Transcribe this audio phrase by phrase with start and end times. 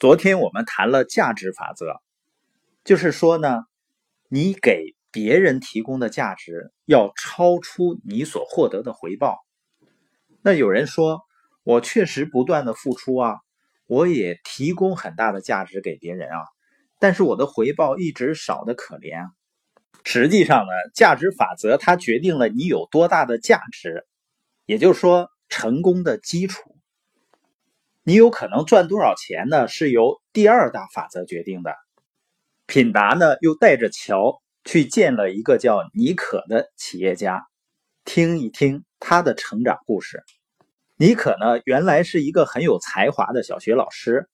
[0.00, 2.00] 昨天我们谈了价值法则，
[2.84, 3.64] 就是说呢，
[4.30, 9.36] 你给别人提供的价值要超出你所获得的回报。
[10.40, 11.20] 那有人说，
[11.64, 13.40] 我确实不断的付出啊，
[13.86, 16.46] 我也提供很大的价值给别人啊，
[16.98, 19.28] 但是我的回报一直少的可怜。
[20.02, 24.06] 实际上呢，价值法则它决定了你有多大的价值，
[24.64, 26.79] 也就是说，成功的基础。
[28.10, 29.68] 你有可能赚多少钱呢？
[29.68, 31.76] 是由第二大法则决定的。
[32.66, 37.46] 品达呢，又带着乔去见了一个叫尼可的企业家，
[38.04, 40.24] 听一听他的成长故事。
[40.96, 44.28] 尼可呢，原来是一个很有才华的小学老师，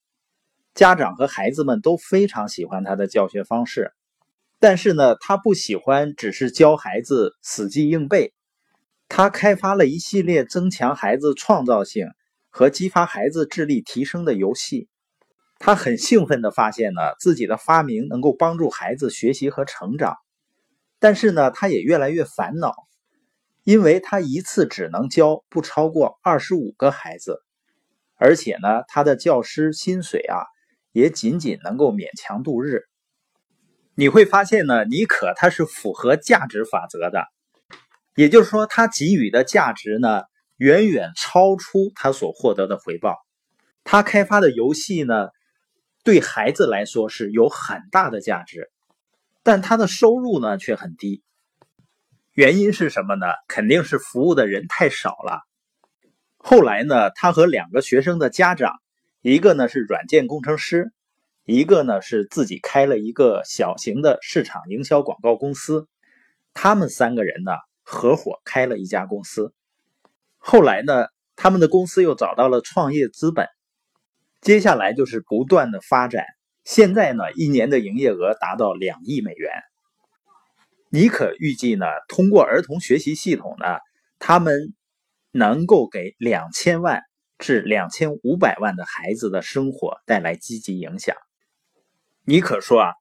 [0.72, 3.92] 家长和孩子们都非常喜欢他的教学方式。
[4.58, 8.32] 但是呢，他不喜欢只是教孩子死记硬背，
[9.06, 12.08] 他开发了一系列增强孩子创造性。
[12.56, 14.88] 和激发孩子智力提升的游戏，
[15.58, 20.16] 他很兴奋地发现呢，自己的发明能够帮助孩子学习和成长。
[20.98, 22.74] 但是呢，他也越来越烦恼，
[23.62, 27.42] 因为他一次只能教不超过二十五个孩子，
[28.14, 30.40] 而且呢，他的教师薪水啊，
[30.92, 32.84] 也仅仅能够勉强度日。
[33.94, 37.26] 你会发现呢，尼可他是符合价值法则的，
[38.14, 40.22] 也就是说，他给予的价值呢。
[40.56, 43.16] 远远超出他所获得的回报。
[43.84, 45.28] 他开发的游戏呢，
[46.02, 48.70] 对孩子来说是有很大的价值，
[49.42, 51.22] 但他的收入呢却很低。
[52.32, 53.26] 原因是什么呢？
[53.48, 55.40] 肯定是服务的人太少了。
[56.36, 58.74] 后来呢，他和两个学生的家长，
[59.22, 60.92] 一个呢是软件工程师，
[61.44, 65.88] 一个呢是自己开了一个小型的市场营销广告公司，
[66.54, 69.54] 他们三个人呢合伙开了一家公司。
[70.48, 73.48] 后来呢，他们的公司又找到了创业资本，
[74.40, 76.24] 接下来就是不断的发展。
[76.62, 79.50] 现在呢，一年的营业额达到两亿美元。
[80.88, 83.80] 尼可预计呢，通过儿童学习系统呢，
[84.20, 84.72] 他们
[85.32, 87.02] 能够给两千万
[87.38, 91.16] 至两千五百万的孩子的生活带来积极影响。
[92.24, 92.92] 尼可说啊，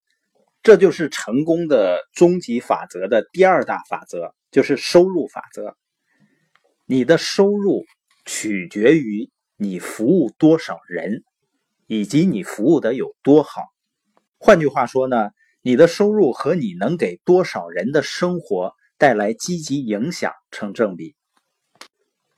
[0.63, 5.77] 这就是成功的终极法则的第二大法则，就是收入法则。
[6.87, 7.83] 你的收入
[8.25, 11.23] 取决于你服务多少人，
[11.87, 13.63] 以及你服务的有多好。
[14.37, 15.31] 换句话说呢，
[15.63, 21.15] 你的收入和你能给多少人的生活带来积极影响成正比。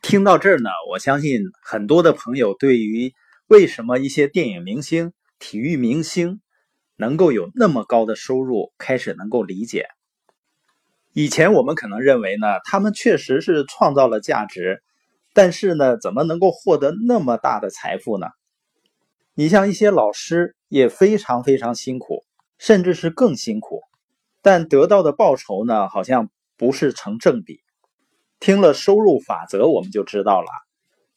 [0.01, 3.13] 听到这儿呢，我相信很多的朋友对于
[3.47, 6.39] 为什么一些电影明星、体育明星
[6.95, 9.87] 能够有那么高的收入，开始能够理解。
[11.19, 14.83] 以前我们可能认为呢，他们确实是创造了价值，
[15.33, 18.27] 但是呢，怎么能够获得那么大的财富呢？
[19.33, 22.23] 你像一些老师也非常非常辛苦，
[22.59, 23.81] 甚至是更辛苦，
[24.43, 27.61] 但得到的报酬呢，好像不是成正比。
[28.39, 30.47] 听了收入法则，我们就知道了，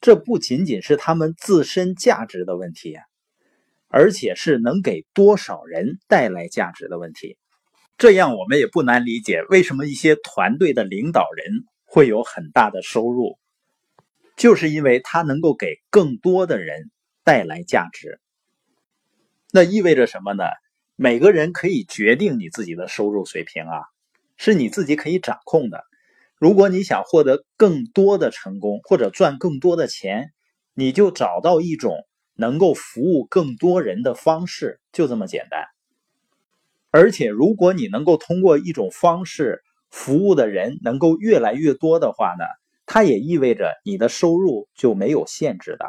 [0.01, 2.97] 这不仅仅是他们自身价值的问题，
[3.87, 7.37] 而且是能给多少人带来价值的问题。
[8.01, 13.37] 这样我们也不难理解，为什么一些团队的领导人会有很大的收入，
[14.35, 16.89] 就是因为他能够给更多的人
[17.23, 18.19] 带来价值。
[19.51, 20.45] 那意味着什么呢？
[20.95, 23.83] 每个人可以决定你自己的收入水平啊，
[24.35, 25.83] 是你自己可以掌控的。
[26.39, 30.31] 如果你想获得更多的成功或者赚更多的钱，
[30.73, 31.95] 你就找到一种
[32.33, 35.67] 能够服务更多人的方式，就这么简单。
[36.91, 42.43] 而且，如果你能够通过一种方式服务的人能够越来越多的话呢，
[42.85, 45.85] 它也意味着你的收入就没有限制的。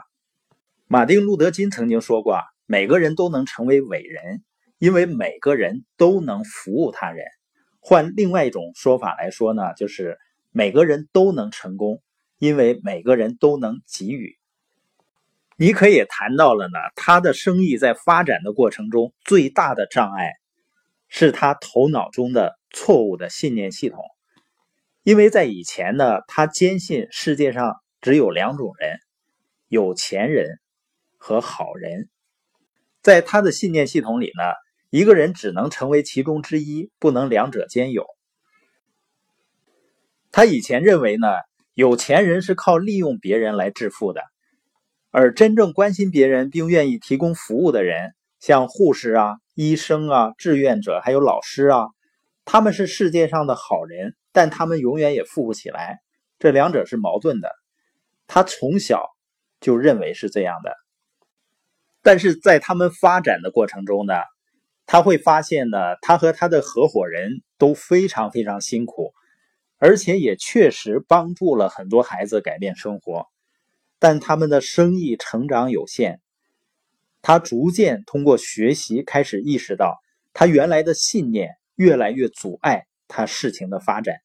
[0.86, 4.44] 马丁·路德·金曾经说过：“每个人都能成为伟人，
[4.78, 7.26] 因为每个人都能服务他人。”
[7.80, 10.18] 换另外一种说法来说呢，就是
[10.52, 12.00] 每个人都能成功，
[12.38, 14.38] 因为每个人都能给予。
[15.56, 20.34] 尼克也谈到了呢，他的生意在发展的过程中最大的障碍。
[21.14, 24.03] 是他头脑中的错误的信念系统，
[25.03, 28.98] 因为在以前呢，他坚信世界上只有两种人：
[29.68, 30.59] 有钱人
[31.18, 32.09] 和好人。
[33.03, 34.42] 在他的信念系统里呢，
[34.88, 38.06] 一个人只能成为其中之一，不能两者兼有。
[40.30, 41.28] 他以前认为呢，
[41.74, 44.22] 有钱人是靠利用别人来致富的，
[45.10, 49.36] 而真正关心别人并愿意提供服务的人，像护士啊。
[49.54, 51.89] 医生啊，志愿者还有老师啊，
[52.47, 56.00] 他们是世界上的好人，但他们永远也富不起来。
[56.39, 57.50] 这两者是矛盾的。
[58.27, 59.10] 他从小
[59.60, 60.74] 就认为是这样的。
[62.00, 64.15] 但是在他们发展的过程中呢，
[64.86, 69.12] 他会发现呢，他和他的合伙人都非常非常辛苦，
[69.77, 73.27] 而且也确实帮助了很多孩子改变生活，
[73.98, 76.22] 但他们的生意成长有限。
[77.22, 80.01] 他逐渐通过学习开始意识到，
[80.34, 84.16] 他原来的信念越来越阻碍他事情的发展。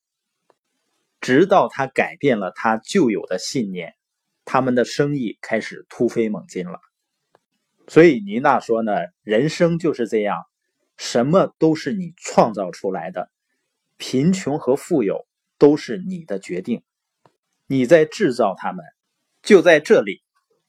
[1.21, 3.95] 直到他改变了他旧有的信念，
[4.45, 6.79] 他们的生意开始突飞猛进了。
[7.87, 10.43] 所以妮娜说呢，人生就是这样，
[10.95, 13.31] 什么都是你创造出来的，
[13.97, 15.25] 贫穷和富有
[15.57, 16.83] 都是你的决定，
[17.65, 18.85] 你在制造他们。
[19.41, 20.21] 就在这里，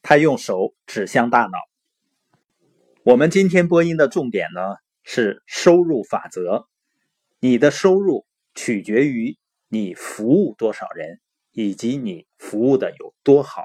[0.02, 1.67] 他用手指向大脑。
[3.08, 4.60] 我们今天播音的重点呢
[5.02, 6.66] 是收入法则，
[7.40, 11.18] 你的收入取决于你服务多少人，
[11.50, 13.64] 以及你服务的有多好。